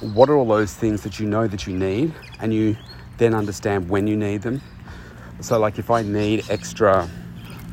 what 0.00 0.30
are 0.30 0.36
all 0.36 0.46
those 0.46 0.72
things 0.72 1.02
that 1.02 1.20
you 1.20 1.26
know 1.26 1.46
that 1.48 1.66
you 1.66 1.76
need, 1.76 2.14
and 2.40 2.54
you 2.54 2.78
then 3.18 3.34
understand 3.34 3.90
when 3.90 4.06
you 4.06 4.16
need 4.16 4.40
them. 4.40 4.62
So, 5.40 5.58
like 5.58 5.78
if 5.78 5.90
I 5.90 6.00
need 6.00 6.48
extra 6.48 7.06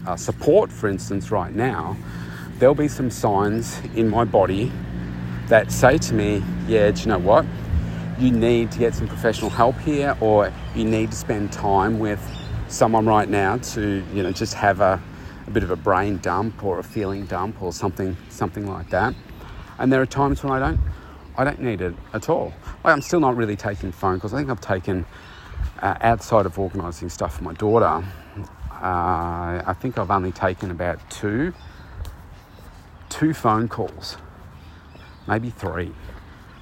uh, 0.05 0.17
support, 0.17 0.69
for 0.69 0.89
instance, 0.89 1.31
right 1.31 1.55
now, 1.55 1.95
there'll 2.59 2.75
be 2.75 2.89
some 2.89 3.09
signs 3.09 3.79
in 3.95 4.09
my 4.09 4.25
body 4.25 4.69
that 5.47 5.71
say 5.71 5.97
to 5.99 6.13
me, 6.13 6.43
yeah, 6.67 6.91
do 6.91 6.99
you 6.99 7.07
know 7.07 7.19
what? 7.19 7.45
You 8.19 8.31
need 8.31 8.69
to 8.73 8.79
get 8.79 8.93
some 8.93 9.07
professional 9.07 9.49
help 9.49 9.77
here, 9.79 10.17
or 10.19 10.51
you 10.75 10.83
need 10.83 11.11
to 11.11 11.15
spend 11.15 11.53
time 11.53 11.99
with 11.99 12.19
someone 12.67 13.05
right 13.05 13.29
now 13.29 13.57
to, 13.57 14.03
you 14.13 14.23
know, 14.23 14.31
just 14.31 14.53
have 14.55 14.81
a, 14.81 15.01
a 15.47 15.51
bit 15.51 15.63
of 15.63 15.71
a 15.71 15.75
brain 15.75 16.17
dump 16.19 16.63
or 16.63 16.79
a 16.79 16.83
feeling 16.83 17.25
dump 17.25 17.61
or 17.61 17.71
something, 17.71 18.17
something 18.29 18.67
like 18.67 18.89
that. 18.89 19.13
And 19.77 19.91
there 19.91 20.01
are 20.01 20.05
times 20.05 20.43
when 20.43 20.53
I 20.53 20.59
don't, 20.59 20.79
I 21.37 21.43
don't 21.43 21.59
need 21.59 21.81
it 21.81 21.95
at 22.13 22.29
all. 22.29 22.53
Like 22.83 22.93
I'm 22.93 23.01
still 23.01 23.19
not 23.19 23.35
really 23.35 23.55
taking 23.55 23.91
phone 23.91 24.19
calls. 24.19 24.33
I 24.33 24.37
think 24.37 24.49
I've 24.49 24.61
taken 24.61 25.05
uh, 25.81 25.95
outside 26.01 26.45
of 26.45 26.57
organising 26.57 27.09
stuff 27.09 27.37
for 27.37 27.43
my 27.43 27.53
daughter. 27.53 28.03
Uh, 28.71 29.63
I 29.65 29.75
think 29.79 29.97
I've 29.97 30.11
only 30.11 30.31
taken 30.31 30.71
about 30.71 30.99
two 31.09 31.53
two 33.09 33.33
phone 33.33 33.67
calls, 33.67 34.17
maybe 35.27 35.49
three, 35.49 35.93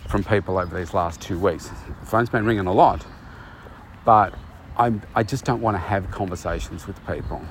from 0.08 0.24
people 0.24 0.60
over 0.60 0.78
these 0.78 0.94
last 0.94 1.20
two 1.20 1.40
weeks. 1.40 1.70
The 1.70 2.06
phone's 2.06 2.30
been 2.30 2.46
ringing 2.46 2.68
a 2.68 2.74
lot, 2.74 3.04
but 4.06 4.36
I'm, 4.78 5.02
I 5.16 5.24
just 5.24 5.46
don't 5.46 5.62
want 5.62 5.76
to 5.76 5.82
have 5.82 6.10
conversations 6.12 6.88
with 6.88 7.06
people. 7.08 7.42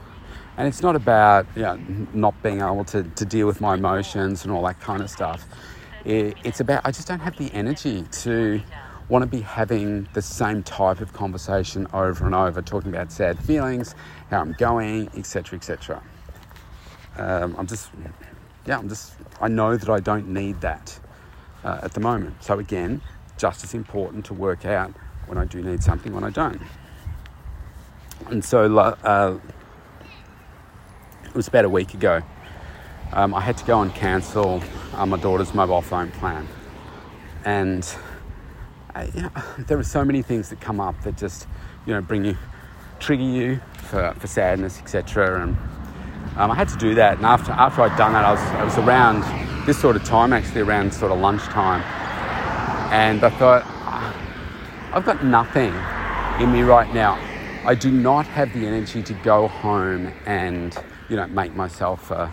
And 0.56 0.68
it's 0.68 0.82
not 0.82 0.96
about 0.96 1.46
you 1.56 1.62
know, 1.62 1.80
not 2.12 2.40
being 2.42 2.60
able 2.60 2.84
to, 2.86 3.02
to 3.02 3.24
deal 3.24 3.46
with 3.46 3.60
my 3.60 3.74
emotions 3.74 4.44
and 4.44 4.52
all 4.52 4.62
that 4.64 4.80
kind 4.80 5.02
of 5.02 5.10
stuff. 5.10 5.44
It, 6.04 6.36
it's 6.44 6.60
about, 6.60 6.82
I 6.84 6.90
just 6.90 7.08
don't 7.08 7.20
have 7.20 7.36
the 7.36 7.50
energy 7.52 8.04
to 8.22 8.60
want 9.08 9.22
to 9.22 9.26
be 9.26 9.40
having 9.40 10.08
the 10.14 10.22
same 10.22 10.62
type 10.62 11.00
of 11.00 11.12
conversation 11.12 11.86
over 11.92 12.26
and 12.26 12.34
over, 12.34 12.62
talking 12.62 12.90
about 12.90 13.12
sad 13.12 13.38
feelings, 13.38 13.94
how 14.30 14.40
I'm 14.40 14.52
going, 14.52 15.08
etc., 15.16 15.58
etc. 15.58 16.02
Um, 17.16 17.54
I'm 17.58 17.66
just 17.66 17.90
yeah, 18.66 18.78
I'm 18.78 18.88
just, 18.88 19.14
I 19.40 19.48
know 19.48 19.76
that 19.76 19.88
I 19.88 20.00
don't 20.00 20.28
need 20.28 20.60
that 20.60 20.98
uh, 21.64 21.80
at 21.82 21.92
the 21.92 22.00
moment. 22.00 22.42
So 22.42 22.58
again, 22.58 23.00
just 23.36 23.64
as 23.64 23.74
important 23.74 24.24
to 24.26 24.34
work 24.34 24.64
out 24.64 24.92
when 25.26 25.38
I 25.38 25.44
do 25.44 25.62
need 25.62 25.82
something, 25.82 26.14
when 26.14 26.24
I 26.24 26.30
don't. 26.30 26.60
And 28.30 28.44
so 28.44 28.78
uh, 28.78 29.38
it 31.24 31.34
was 31.34 31.48
about 31.48 31.64
a 31.64 31.68
week 31.68 31.94
ago. 31.94 32.22
Um, 33.12 33.34
I 33.34 33.40
had 33.40 33.56
to 33.58 33.64
go 33.64 33.82
and 33.82 33.94
cancel 33.94 34.62
uh, 34.94 35.06
my 35.06 35.18
daughter's 35.18 35.54
mobile 35.54 35.82
phone 35.82 36.10
plan. 36.12 36.48
And 37.44 37.86
uh, 38.94 39.06
you 39.14 39.22
know, 39.22 39.30
there 39.58 39.78
are 39.78 39.84
so 39.84 40.04
many 40.04 40.22
things 40.22 40.48
that 40.50 40.60
come 40.60 40.80
up 40.80 41.00
that 41.02 41.16
just, 41.16 41.46
you 41.86 41.94
know, 41.94 42.00
bring 42.00 42.24
you, 42.24 42.36
trigger 43.00 43.22
you 43.22 43.60
for, 43.74 44.14
for 44.18 44.26
sadness, 44.26 44.78
etc. 44.78 45.42
And 45.42 45.56
um, 46.36 46.50
I 46.50 46.54
had 46.54 46.68
to 46.68 46.78
do 46.78 46.94
that, 46.94 47.18
and 47.18 47.26
after 47.26 47.52
after 47.52 47.82
I'd 47.82 47.96
done 47.98 48.14
that, 48.14 48.24
I 48.24 48.32
was 48.32 48.40
it 48.60 48.64
was 48.64 48.86
around 48.86 49.66
this 49.66 49.78
sort 49.78 49.96
of 49.96 50.04
time, 50.04 50.32
actually 50.32 50.62
around 50.62 50.94
sort 50.94 51.12
of 51.12 51.18
lunchtime, 51.18 51.82
and 52.90 53.22
I 53.22 53.28
thought 53.30 53.62
ah, 53.66 54.16
I've 54.94 55.04
got 55.04 55.22
nothing 55.24 55.74
in 56.42 56.50
me 56.50 56.62
right 56.62 56.92
now. 56.94 57.18
I 57.64 57.74
do 57.74 57.90
not 57.90 58.26
have 58.26 58.52
the 58.52 58.66
energy 58.66 59.02
to 59.02 59.14
go 59.14 59.48
home 59.48 60.12
and 60.26 60.76
you 61.08 61.16
know 61.16 61.26
make 61.28 61.54
myself 61.54 62.10
a, 62.10 62.32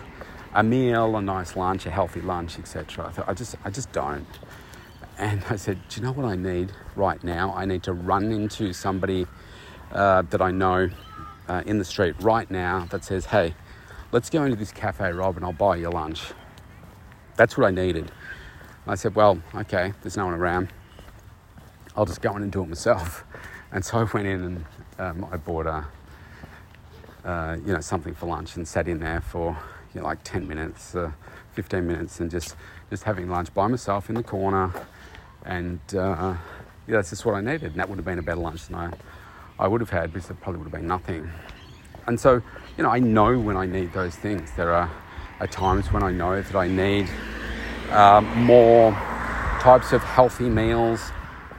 a 0.54 0.62
meal, 0.62 1.16
a 1.16 1.22
nice 1.22 1.56
lunch, 1.56 1.86
a 1.86 1.90
healthy 1.90 2.20
lunch, 2.20 2.58
etc. 2.58 3.06
I 3.06 3.10
thought 3.10 3.28
I 3.28 3.34
just 3.34 3.56
I 3.64 3.70
just 3.70 3.92
don't. 3.92 4.26
And 5.18 5.44
I 5.50 5.56
said, 5.56 5.78
do 5.88 6.00
you 6.00 6.06
know 6.06 6.12
what 6.12 6.24
I 6.24 6.34
need 6.34 6.72
right 6.96 7.22
now? 7.22 7.52
I 7.54 7.66
need 7.66 7.82
to 7.82 7.92
run 7.92 8.32
into 8.32 8.72
somebody 8.72 9.26
uh, 9.92 10.22
that 10.22 10.40
I 10.40 10.50
know 10.50 10.88
uh, 11.46 11.62
in 11.66 11.78
the 11.78 11.84
street 11.84 12.14
right 12.20 12.50
now 12.50 12.86
that 12.90 13.04
says, 13.04 13.26
hey 13.26 13.54
let's 14.12 14.28
go 14.30 14.44
into 14.44 14.56
this 14.56 14.72
cafe, 14.72 15.12
Rob, 15.12 15.36
and 15.36 15.44
I'll 15.44 15.52
buy 15.52 15.76
you 15.76 15.88
lunch. 15.90 16.32
That's 17.36 17.56
what 17.56 17.66
I 17.66 17.70
needed. 17.70 18.10
I 18.86 18.94
said, 18.94 19.14
well, 19.14 19.40
okay, 19.54 19.92
there's 20.02 20.16
no 20.16 20.26
one 20.26 20.34
around. 20.34 20.72
I'll 21.96 22.06
just 22.06 22.20
go 22.20 22.34
in 22.36 22.42
and 22.42 22.50
do 22.50 22.62
it 22.62 22.68
myself. 22.68 23.24
And 23.72 23.84
so 23.84 23.98
I 23.98 24.04
went 24.04 24.26
in 24.26 24.42
and 24.42 24.64
um, 25.00 25.26
I 25.32 25.36
bought 25.38 25.66
a, 25.66 25.84
uh, 27.24 27.56
you 27.64 27.72
know, 27.72 27.80
something 27.80 28.14
for 28.14 28.26
lunch 28.26 28.56
and 28.56 28.68
sat 28.68 28.86
in 28.86 29.00
there 29.00 29.20
for 29.22 29.56
you 29.94 30.00
know, 30.00 30.06
like 30.06 30.22
10 30.22 30.46
minutes, 30.46 30.94
uh, 30.94 31.10
15 31.54 31.86
minutes, 31.86 32.20
and 32.20 32.30
just 32.30 32.54
just 32.90 33.04
having 33.04 33.28
lunch 33.30 33.52
by 33.54 33.66
myself 33.66 34.08
in 34.08 34.16
the 34.16 34.22
corner. 34.22 34.72
And 35.44 35.80
uh, 35.94 36.36
yeah, 36.86 36.96
that's 36.96 37.10
just 37.10 37.24
what 37.24 37.34
I 37.34 37.40
needed. 37.40 37.72
And 37.72 37.76
that 37.76 37.88
would 37.88 37.96
have 37.96 38.04
been 38.04 38.18
a 38.18 38.22
better 38.22 38.40
lunch 38.40 38.66
than 38.66 38.76
I, 38.76 38.92
I 39.58 39.68
would 39.68 39.80
have 39.80 39.90
had 39.90 40.12
because 40.12 40.28
it 40.28 40.40
probably 40.40 40.58
would 40.58 40.72
have 40.72 40.80
been 40.80 40.88
nothing. 40.88 41.30
And 42.06 42.18
so, 42.18 42.42
you 42.76 42.82
know, 42.82 42.90
I 42.90 42.98
know 42.98 43.38
when 43.38 43.56
I 43.56 43.66
need 43.66 43.92
those 43.92 44.16
things. 44.16 44.50
There 44.56 44.72
are, 44.72 44.90
are 45.38 45.46
times 45.46 45.92
when 45.92 46.02
I 46.02 46.10
know 46.10 46.42
that 46.42 46.56
I 46.56 46.66
need 46.66 47.08
um, 47.90 48.26
more 48.44 48.92
types 49.60 49.92
of 49.92 50.02
healthy 50.02 50.48
meals 50.48 51.10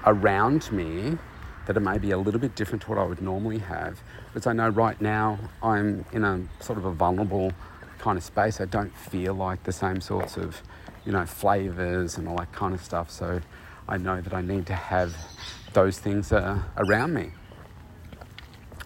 around 0.05 0.71
me 0.71 1.17
that 1.65 1.77
are 1.77 1.82
maybe 1.82 2.12
a 2.12 2.18
little 2.18 2.39
bit 2.39 2.56
different 2.56 2.82
to 2.84 2.89
what 2.89 2.98
I 2.98 3.03
would 3.03 3.22
normally 3.22 3.60
have. 3.60 4.01
Because 4.34 4.48
I 4.48 4.53
know 4.53 4.70
right 4.70 5.00
now 5.00 5.39
I'm 5.62 6.06
in 6.12 6.24
a 6.24 6.41
sort 6.60 6.77
of 6.77 6.86
a 6.86 6.91
vulnerable 6.91 7.51
kind 8.00 8.18
of 8.18 8.24
space. 8.24 8.60
I 8.60 8.65
don't 8.65 8.96
feel 8.98 9.34
like 9.34 9.63
the 9.63 9.72
same 9.72 10.01
sorts 10.01 10.38
of, 10.38 10.62
you 11.06 11.12
know, 11.12 11.25
flavors 11.25 12.18
and 12.18 12.27
all 12.27 12.38
that 12.38 12.51
kind 12.51 12.74
of 12.74 12.84
stuff. 12.84 13.12
So 13.12 13.41
I 13.88 13.98
know 13.98 14.22
that 14.22 14.34
I 14.34 14.41
need 14.41 14.65
to 14.68 14.75
have 14.75 15.15
those 15.74 16.00
things 16.00 16.32
uh, 16.32 16.60
around 16.77 17.13
me. 17.13 17.32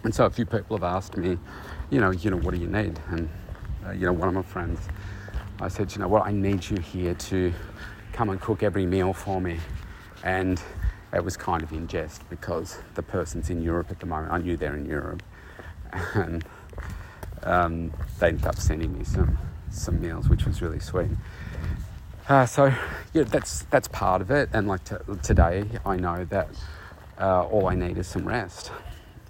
And 0.04 0.14
so 0.14 0.26
a 0.26 0.30
few 0.30 0.46
people 0.46 0.76
have 0.76 0.84
asked 0.84 1.16
me, 1.16 1.38
you 1.90 2.00
know, 2.00 2.10
you 2.10 2.30
know, 2.30 2.36
what 2.36 2.54
do 2.54 2.60
you 2.60 2.68
need? 2.68 2.98
And 3.08 3.28
uh, 3.86 3.92
you 3.92 4.06
know, 4.06 4.12
one 4.12 4.28
of 4.28 4.34
my 4.34 4.42
friends, 4.42 4.80
I 5.60 5.68
said, 5.68 5.92
you 5.92 6.00
know 6.00 6.08
what, 6.08 6.26
I 6.26 6.32
need 6.32 6.68
you 6.68 6.76
here 6.78 7.14
to 7.14 7.52
come 8.12 8.30
and 8.30 8.40
cook 8.40 8.62
every 8.62 8.84
meal 8.86 9.12
for 9.12 9.40
me. 9.40 9.58
And 10.24 10.60
it 11.12 11.24
was 11.24 11.36
kind 11.36 11.62
of 11.62 11.72
in 11.72 11.86
jest 11.86 12.28
because 12.30 12.78
the 12.94 13.02
person's 13.02 13.50
in 13.50 13.62
Europe 13.62 13.90
at 13.90 14.00
the 14.00 14.06
moment. 14.06 14.32
I 14.32 14.38
knew 14.38 14.56
they're 14.56 14.76
in 14.76 14.86
Europe, 14.86 15.22
and 16.14 16.44
um, 17.42 17.92
they 18.18 18.28
ended 18.28 18.46
up 18.46 18.56
sending 18.56 18.96
me 18.96 19.04
some 19.04 19.38
some 19.70 20.00
meals, 20.00 20.28
which 20.28 20.46
was 20.46 20.62
really 20.62 20.80
sweet. 20.80 21.10
Uh, 22.28 22.44
so 22.44 22.72
yeah, 23.12 23.22
that's 23.22 23.62
that's 23.70 23.88
part 23.88 24.20
of 24.20 24.30
it. 24.30 24.48
And 24.52 24.66
like 24.66 24.84
t- 24.84 24.96
today, 25.22 25.64
I 25.84 25.96
know 25.96 26.24
that 26.24 26.48
uh, 27.20 27.44
all 27.44 27.68
I 27.68 27.74
need 27.74 27.98
is 27.98 28.06
some 28.06 28.26
rest. 28.26 28.72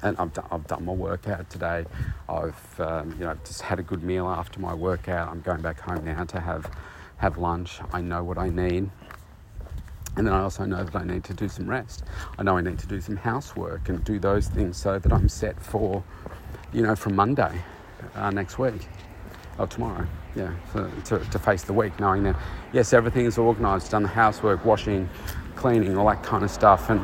And 0.02 0.16
I've 0.18 0.32
done, 0.32 0.46
I've 0.50 0.66
done 0.66 0.84
my 0.84 0.92
workout 0.92 1.48
today. 1.50 1.84
I've 2.28 2.80
um, 2.80 3.12
you 3.18 3.24
know 3.26 3.36
just 3.44 3.62
had 3.62 3.78
a 3.78 3.82
good 3.82 4.02
meal 4.02 4.26
after 4.28 4.60
my 4.60 4.74
workout. 4.74 5.28
I'm 5.28 5.40
going 5.40 5.62
back 5.62 5.80
home 5.80 6.04
now 6.04 6.24
to 6.24 6.40
have 6.40 6.70
have 7.18 7.38
lunch. 7.38 7.80
I 7.92 8.00
know 8.00 8.22
what 8.22 8.38
I 8.38 8.48
need. 8.48 8.90
And 10.16 10.26
then 10.26 10.34
I 10.34 10.40
also 10.40 10.64
know 10.64 10.82
that 10.82 10.96
I 10.96 11.04
need 11.04 11.24
to 11.24 11.34
do 11.34 11.48
some 11.48 11.68
rest. 11.68 12.04
I 12.38 12.42
know 12.42 12.56
I 12.56 12.62
need 12.62 12.78
to 12.78 12.86
do 12.86 13.00
some 13.00 13.16
housework 13.16 13.88
and 13.88 14.02
do 14.02 14.18
those 14.18 14.48
things 14.48 14.76
so 14.76 14.98
that 14.98 15.12
I'm 15.12 15.28
set 15.28 15.60
for, 15.62 16.02
you 16.72 16.82
know, 16.82 16.96
from 16.96 17.14
Monday 17.14 17.62
uh, 18.14 18.30
next 18.30 18.58
week 18.58 18.88
or 19.58 19.66
tomorrow. 19.66 20.06
Yeah, 20.34 20.52
to, 21.04 21.18
to 21.18 21.38
face 21.38 21.62
the 21.62 21.72
week, 21.72 21.98
knowing 21.98 22.22
that 22.24 22.36
yes, 22.72 22.92
everything 22.92 23.24
is 23.24 23.38
organised, 23.38 23.90
done 23.90 24.02
the 24.02 24.08
housework, 24.08 24.66
washing, 24.66 25.08
cleaning, 25.54 25.96
all 25.96 26.06
that 26.08 26.22
kind 26.22 26.44
of 26.44 26.50
stuff, 26.50 26.90
and 26.90 27.00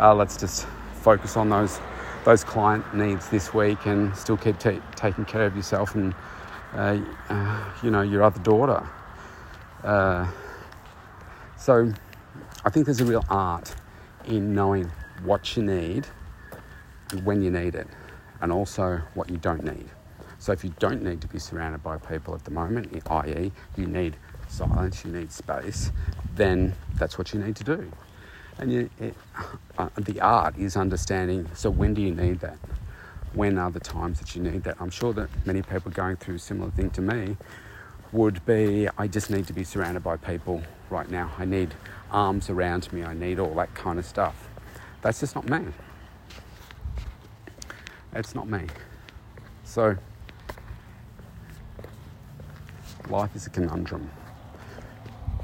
uh, 0.00 0.12
let's 0.12 0.36
just 0.36 0.66
focus 0.94 1.36
on 1.36 1.48
those 1.48 1.78
those 2.24 2.42
client 2.42 2.84
needs 2.92 3.28
this 3.28 3.54
week 3.54 3.86
and 3.86 4.14
still 4.16 4.36
keep 4.36 4.58
t- 4.58 4.82
taking 4.96 5.24
care 5.24 5.46
of 5.46 5.54
yourself 5.54 5.94
and 5.94 6.12
uh, 6.74 6.98
uh, 7.28 7.64
you 7.84 7.90
know 7.92 8.02
your 8.02 8.24
other 8.24 8.40
daughter. 8.40 8.84
Uh, 9.84 10.26
so 11.56 11.92
I 12.66 12.68
think 12.68 12.86
there's 12.86 13.00
a 13.00 13.04
real 13.04 13.24
art 13.30 13.72
in 14.24 14.52
knowing 14.52 14.90
what 15.22 15.56
you 15.56 15.62
need 15.62 16.04
and 17.12 17.24
when 17.24 17.40
you 17.40 17.48
need 17.48 17.76
it, 17.76 17.86
and 18.40 18.50
also 18.50 19.00
what 19.14 19.30
you 19.30 19.36
don't 19.36 19.62
need. 19.62 19.88
So 20.40 20.50
if 20.50 20.64
you 20.64 20.74
don't 20.80 21.00
need 21.00 21.20
to 21.20 21.28
be 21.28 21.38
surrounded 21.38 21.84
by 21.84 21.98
people 21.98 22.34
at 22.34 22.44
the 22.44 22.50
moment, 22.50 22.90
i.e., 23.08 23.52
you 23.76 23.86
need 23.86 24.16
silence, 24.48 25.04
you 25.04 25.12
need 25.12 25.30
space, 25.30 25.92
then 26.34 26.74
that's 26.96 27.16
what 27.16 27.32
you 27.32 27.38
need 27.38 27.54
to 27.54 27.62
do. 27.62 27.88
And 28.58 28.72
you, 28.72 28.90
it, 28.98 29.14
uh, 29.78 29.88
the 29.96 30.20
art 30.20 30.58
is 30.58 30.76
understanding. 30.76 31.48
So 31.54 31.70
when 31.70 31.94
do 31.94 32.02
you 32.02 32.16
need 32.16 32.40
that? 32.40 32.58
When 33.32 33.58
are 33.58 33.70
the 33.70 33.78
times 33.78 34.18
that 34.18 34.34
you 34.34 34.42
need 34.42 34.64
that? 34.64 34.76
I'm 34.80 34.90
sure 34.90 35.12
that 35.12 35.28
many 35.46 35.62
people 35.62 35.92
going 35.92 36.16
through 36.16 36.34
a 36.34 36.40
similar 36.40 36.72
thing 36.72 36.90
to 36.90 37.00
me 37.00 37.36
would 38.10 38.44
be 38.44 38.88
I 38.98 39.06
just 39.06 39.30
need 39.30 39.46
to 39.46 39.52
be 39.52 39.62
surrounded 39.62 40.02
by 40.02 40.16
people 40.16 40.64
right 40.90 41.08
now. 41.08 41.30
I 41.38 41.44
need 41.44 41.72
arms 42.10 42.50
around 42.50 42.92
me. 42.92 43.02
I 43.02 43.14
need 43.14 43.38
all 43.38 43.54
that 43.54 43.74
kind 43.74 43.98
of 43.98 44.04
stuff. 44.04 44.48
That's 45.02 45.20
just 45.20 45.34
not 45.34 45.48
me. 45.48 45.72
It's 48.14 48.34
not 48.34 48.48
me. 48.48 48.66
So, 49.64 49.96
life 53.08 53.34
is 53.36 53.46
a 53.46 53.50
conundrum. 53.50 54.10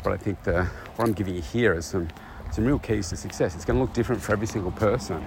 But 0.02 0.12
I 0.12 0.16
think 0.16 0.42
the, 0.42 0.64
what 0.96 1.06
I'm 1.06 1.12
giving 1.12 1.34
you 1.34 1.42
here 1.42 1.74
is 1.74 1.84
some, 1.86 2.08
some 2.50 2.64
real 2.64 2.78
keys 2.78 3.10
to 3.10 3.16
success. 3.16 3.54
It's 3.54 3.64
going 3.64 3.78
to 3.78 3.82
look 3.84 3.92
different 3.92 4.22
for 4.22 4.32
every 4.32 4.46
single 4.46 4.72
person. 4.72 5.24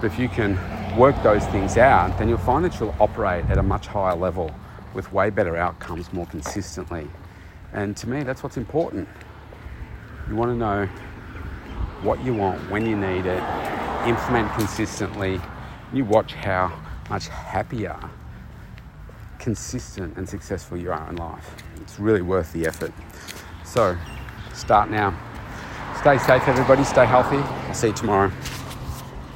But 0.00 0.06
if 0.06 0.18
you 0.18 0.28
can 0.28 0.56
work 0.96 1.20
those 1.22 1.44
things 1.48 1.76
out, 1.76 2.18
then 2.18 2.28
you'll 2.28 2.38
find 2.38 2.64
that 2.64 2.80
you'll 2.80 2.94
operate 3.00 3.44
at 3.50 3.58
a 3.58 3.62
much 3.62 3.86
higher 3.86 4.16
level 4.16 4.50
with 4.94 5.12
way 5.12 5.30
better 5.30 5.56
outcomes 5.56 6.12
more 6.12 6.26
consistently. 6.26 7.06
And 7.72 7.96
to 7.98 8.08
me, 8.08 8.22
that's 8.22 8.42
what's 8.42 8.56
important. 8.56 9.08
You 10.30 10.36
want 10.36 10.52
to 10.52 10.56
know 10.56 10.86
what 12.02 12.24
you 12.24 12.32
want, 12.32 12.70
when 12.70 12.86
you 12.86 12.96
need 12.96 13.26
it, 13.26 13.42
implement 14.06 14.52
consistently. 14.52 15.40
You 15.92 16.04
watch 16.04 16.34
how 16.34 16.72
much 17.10 17.26
happier, 17.26 17.98
consistent, 19.40 20.16
and 20.16 20.28
successful 20.28 20.76
you 20.76 20.92
are 20.92 21.10
in 21.10 21.16
life. 21.16 21.52
It's 21.80 21.98
really 21.98 22.22
worth 22.22 22.52
the 22.52 22.64
effort. 22.64 22.92
So, 23.64 23.98
start 24.54 24.88
now. 24.88 25.18
Stay 25.98 26.16
safe, 26.18 26.46
everybody. 26.46 26.84
Stay 26.84 27.06
healthy. 27.06 27.38
I'll 27.38 27.74
see 27.74 27.88
you 27.88 27.92
tomorrow. 27.92 28.30